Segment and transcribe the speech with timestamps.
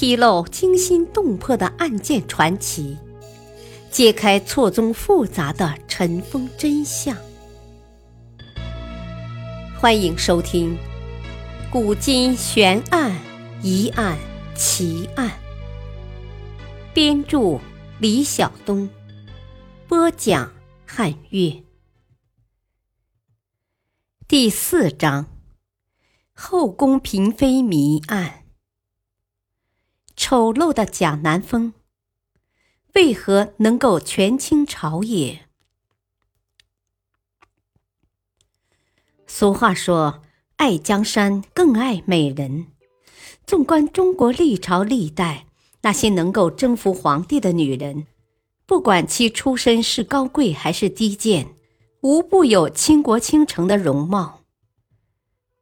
[0.00, 2.96] 披露惊心动魄的案件传奇，
[3.90, 7.16] 揭开错综复杂的尘封真相。
[9.76, 10.76] 欢迎收听
[11.72, 13.12] 《古今悬案、
[13.60, 14.16] 疑案、
[14.54, 15.28] 奇案》，
[16.94, 17.58] 编著
[17.98, 18.88] 李晓东，
[19.88, 20.52] 播讲
[20.86, 21.64] 汉月。
[24.28, 25.26] 第四章：
[26.34, 28.44] 后宫嫔妃谜案。
[30.20, 31.74] 丑陋的贾南风，
[32.94, 35.46] 为何能够权倾朝野？
[39.28, 40.22] 俗话说
[40.58, 42.66] ：“爱江山更爱美人。”
[43.46, 45.46] 纵观中国历朝历代，
[45.82, 48.08] 那些能够征服皇帝的女人，
[48.66, 51.54] 不管其出身是高贵还是低贱，
[52.00, 54.37] 无不有倾国倾城的容貌。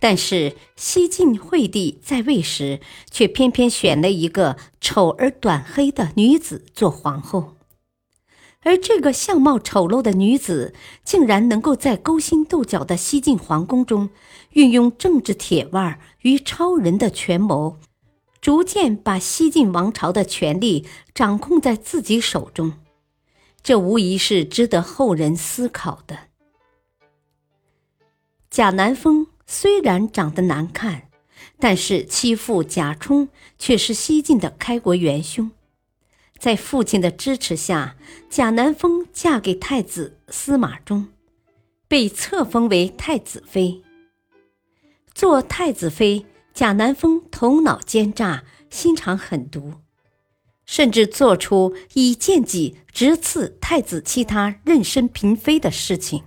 [0.00, 2.80] 但是西晋惠帝在位时，
[3.10, 7.56] 却偏偏选了一个丑而短黑的女子做皇后，
[8.60, 10.72] 而这个相貌丑陋的女子，
[11.04, 14.10] 竟然能够在勾心斗角的西晋皇宫中，
[14.52, 17.78] 运用政治铁腕与超人的权谋，
[18.40, 22.74] 逐渐把西晋王朝的权力掌控在自己手中。
[23.64, 26.28] 这无疑是值得后人思考的。
[28.48, 29.26] 贾南风。
[29.50, 31.08] 虽然长得难看，
[31.58, 35.50] 但是其父贾充却是西晋的开国元凶。
[36.38, 37.96] 在父亲的支持下，
[38.28, 41.08] 贾南风嫁给太子司马衷，
[41.88, 43.82] 被册封为太子妃。
[45.14, 49.72] 做太子妃，贾南风头脑奸诈，心肠狠毒，
[50.66, 56.24] 甚至做出以剑戟直刺太子其他妊娠嫔妃的事情。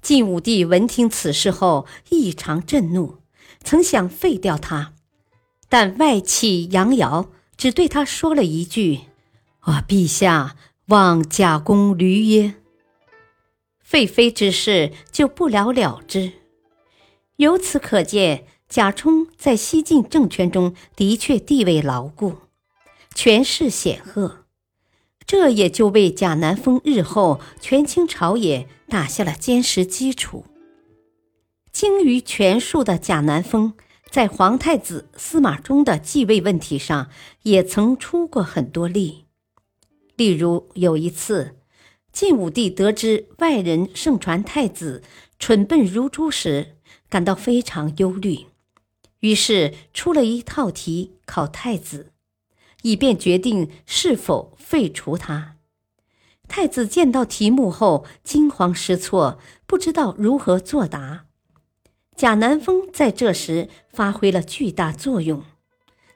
[0.00, 3.18] 晋武帝闻听此事后异常震怒，
[3.62, 4.94] 曾想废掉他，
[5.68, 9.00] 但外戚杨瑶只对他说了一句
[9.60, 12.54] ：“啊，陛下望贾公驴耶。”
[13.82, 16.32] 废妃之事就不了了之。
[17.36, 22.36] 由此可见，贾充在西晋政权中的确地位牢固，
[23.14, 24.44] 权势显赫。
[25.28, 30.46] 这也就为贾南风日后权倾朝野打下了坚实基础。
[31.70, 33.74] 精于权术的贾南风，
[34.10, 37.10] 在皇太子司马衷的继位问题上
[37.42, 39.26] 也曾出过很多力。
[40.16, 41.56] 例如有一次，
[42.10, 45.02] 晋武帝得知外人盛传太子
[45.38, 46.78] 蠢笨如猪时，
[47.10, 48.46] 感到非常忧虑，
[49.20, 52.12] 于是出了一套题考太子。
[52.82, 55.56] 以便决定是否废除他。
[56.46, 61.26] 太子见到题目后惊慌失措，不知道如何作答。
[62.16, 65.44] 贾南风在这时发挥了巨大作用，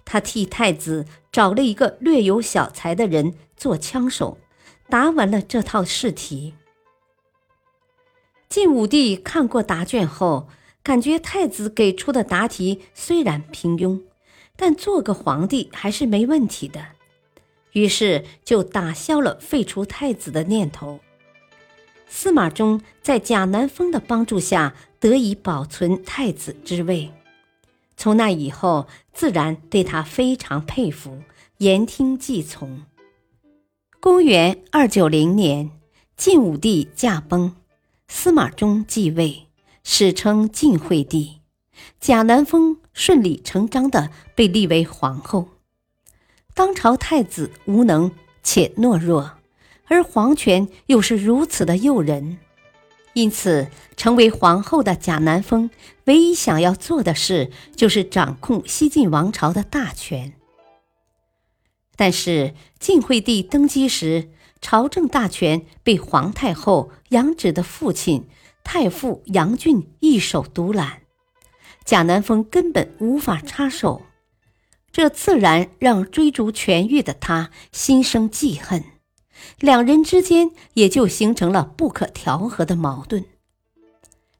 [0.04, 4.38] 他替太子找了一个略有小才的人做枪手，
[4.88, 6.54] 答完了这套试题。
[8.48, 10.48] 晋武帝看过答卷后，
[10.82, 14.02] 感觉太子给出的答题虽然平庸。
[14.56, 16.86] 但做个皇帝还是没问题的，
[17.72, 21.00] 于是就打消了废除太子的念头。
[22.06, 27.10] 司马衷在贾南风的帮助下得以保存太子之位，
[27.96, 31.22] 从那以后自然对他非常佩服，
[31.58, 32.82] 言听计从。
[33.98, 35.70] 公元二九零年，
[36.16, 37.54] 晋武帝驾崩，
[38.08, 39.46] 司马衷继位，
[39.84, 41.41] 史称晋惠帝。
[42.00, 45.48] 贾南风顺理成章地被立为皇后。
[46.54, 48.12] 当朝太子无能
[48.42, 49.38] 且懦弱，
[49.86, 52.38] 而皇权又是如此的诱人，
[53.14, 55.70] 因此成为皇后的贾南风
[56.04, 60.34] 唯一想要做的事就是掌控西晋王朝的大权。
[61.94, 68.26] 但是晋惠帝登基时，朝政大权被皇太后杨芷的父亲
[68.64, 71.01] 太傅杨俊一手独揽。
[71.84, 74.02] 贾南风根本无法插手，
[74.92, 78.84] 这自然让追逐权欲的他心生记恨，
[79.58, 83.24] 两人之间也就形成了不可调和的矛盾。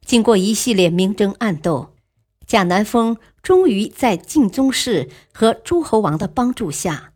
[0.05, 1.95] 经过一系列明争暗斗，
[2.47, 7.13] 贾南风终于在晋宗室和诸侯王的帮助下，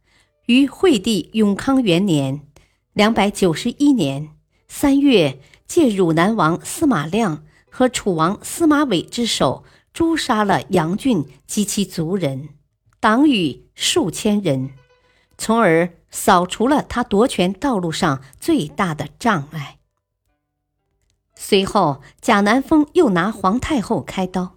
[0.47, 2.41] 于惠帝永康元年
[2.93, 4.31] （两百九十一年）
[4.67, 9.65] 三月，借汝南王司马亮和楚王司马玮之手。
[9.97, 12.51] 诛杀了杨俊及其族人，
[13.01, 14.73] 党羽数千人，
[15.39, 19.79] 从而扫除了他夺权道路上最大的障碍。
[21.35, 24.57] 随后，贾南风又拿皇太后开刀，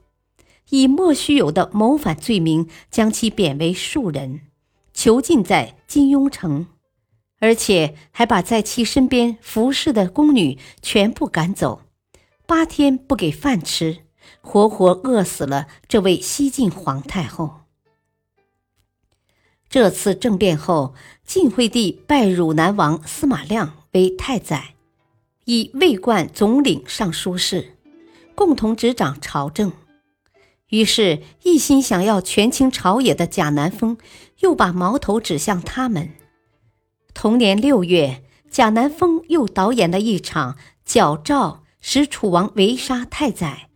[0.71, 4.41] 以莫须有的谋反罪名将其贬为庶人。
[4.93, 6.67] 囚禁在金庸城，
[7.39, 11.83] 而且还把在其身边服侍的宫女全部赶走，
[12.45, 13.99] 八天不给饭吃，
[14.41, 17.61] 活活饿死了这位西晋皇太后。
[19.69, 20.95] 这次政变后，
[21.25, 24.73] 晋惠帝拜汝南王司马亮为太宰，
[25.45, 27.77] 以卫冠总领尚书事，
[28.33, 29.71] 共同执掌朝政。
[30.69, 33.97] 于是，一心想要权倾朝野的贾南风，
[34.39, 36.11] 又把矛头指向他们。
[37.13, 43.68] 同年六月，贾南风又导演了一场矫诏使楚王围杀太宰、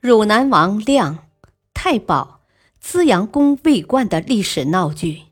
[0.00, 1.26] 汝南王亮、
[1.74, 2.40] 太保、
[2.80, 5.24] 资阳宫卫冠的历史闹剧。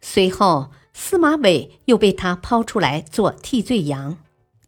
[0.00, 4.16] 随后，司马伟又被他抛出来做替罪羊，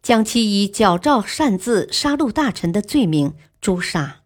[0.03, 4.21] 将其以矫诏擅自杀戮大臣的罪名诛杀。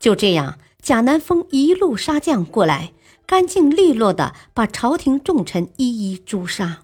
[0.00, 2.94] 就这样，贾南风一路杀将过来，
[3.26, 6.82] 干净利落的把朝廷重臣一一诛杀，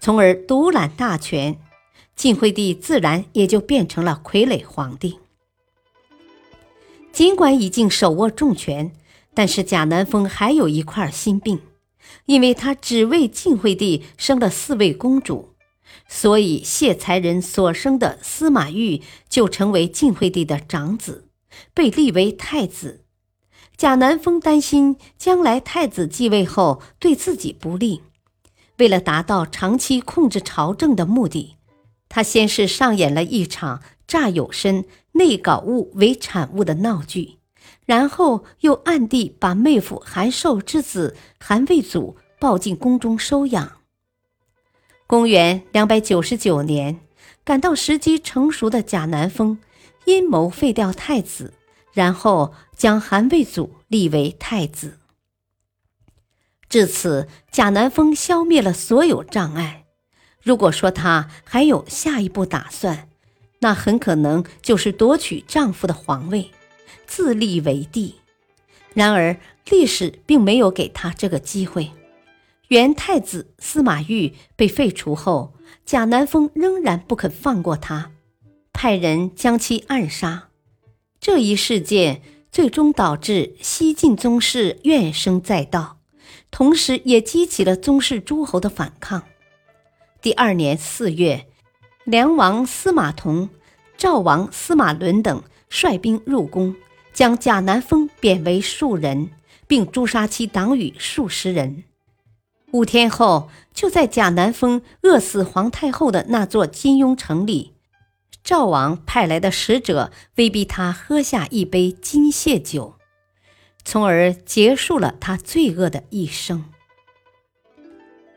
[0.00, 1.60] 从而独揽大权。
[2.16, 5.20] 晋惠帝自然也就变成了傀儡皇帝。
[7.18, 8.92] 尽管已经手握重权，
[9.34, 11.60] 但是贾南风还有一块心病。
[12.26, 15.56] 因为他只为晋惠帝生了四位公主，
[16.08, 21.26] 所以谢才人所生的司马昱就成为晋惠帝的长子，
[21.74, 23.04] 被立为太子。
[23.76, 28.02] 贾南风担心将来太子继位后对自己不利，
[28.76, 31.56] 为了达到长期控制朝政的目的，
[32.08, 37.38] 他先是上演了一场诈有身、内搞物为产物的闹剧。
[37.84, 43.78] 然后又暗地把妹夫韩寿之子韩魏祖抱进宫中收养。
[45.06, 47.00] 公元两百九十九年，
[47.44, 49.58] 感到时机成熟的贾南风
[50.04, 51.54] 阴谋废掉太子，
[51.92, 54.98] 然后将韩魏祖立为太子。
[56.68, 59.86] 至此，贾南风消灭了所有障碍。
[60.48, 63.10] 如果说他还有下一步打算，
[63.58, 66.50] 那很可能就是夺取丈夫的皇位。
[67.06, 68.14] 自立为帝，
[68.94, 69.36] 然而
[69.68, 71.90] 历史并没有给他这个机会。
[72.68, 75.52] 元太子司马昱被废除后，
[75.84, 78.12] 贾南风仍然不肯放过他，
[78.72, 80.48] 派人将其暗杀。
[81.20, 85.98] 这一事件最终导致西晋宗室怨声载道，
[86.50, 89.24] 同时也激起了宗室诸侯的反抗。
[90.20, 91.46] 第二年四月，
[92.04, 93.48] 梁王司马同、
[93.96, 96.74] 赵王司马伦等率兵入宫。
[97.10, 99.30] 将贾南风贬为庶人，
[99.66, 101.82] 并诛杀其党羽数十人。
[102.70, 107.72] 五天后，就在贾南风饿死皇太后的那座金庸城里，
[108.44, 112.94] 赵王派来的使者威逼他喝下一杯金屑酒，
[113.84, 116.66] 从而结束了他罪恶的一生。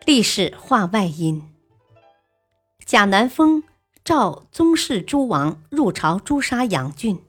[0.07, 1.50] 历史话外音：
[2.85, 3.63] 贾南风
[4.03, 7.19] 召宗室诸王入朝诛杀杨俊。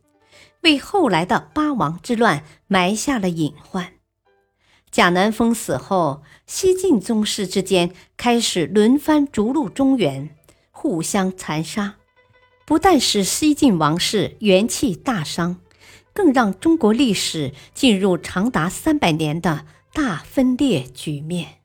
[0.62, 3.94] 为后来的八王之乱埋下了隐患。
[4.90, 10.36] 贾南风死后，西晋宗室之间开始轮番逐鹿中原，
[10.70, 11.96] 互相残杀，
[12.64, 15.60] 不但使西晋王室元气大伤，
[16.12, 21.61] 更让中国历史进入长达三百年的大分裂局面。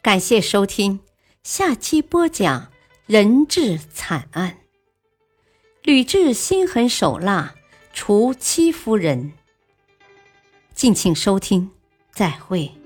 [0.00, 1.00] 感谢收听，
[1.42, 2.70] 下期播讲。
[3.06, 4.58] 人质惨案，
[5.82, 7.54] 吕雉心狠手辣，
[7.94, 9.32] 除戚夫人。
[10.74, 11.70] 敬请收听，
[12.12, 12.77] 再会。